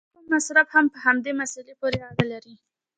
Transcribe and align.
د 0.03 0.03
توکو 0.09 0.29
مصرف 0.33 0.67
هم 0.75 0.85
په 0.93 0.97
همدې 1.05 1.31
مسله 1.41 1.71
پورې 1.79 1.97
اړه 2.09 2.23
لري. 2.31 2.55